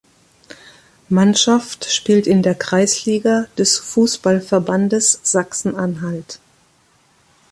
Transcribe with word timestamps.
Mannschaft 1.09 1.85
spielt 1.85 2.25
in 2.25 2.41
der 2.41 2.55
Kreisliga 2.55 3.45
des 3.59 3.77
Fußballverbandes 3.77 5.19
Sachsen-Anhalt. 5.21 6.39